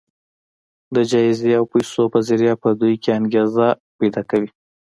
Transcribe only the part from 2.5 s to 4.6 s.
په دوی کې انګېزه پيدا کوي.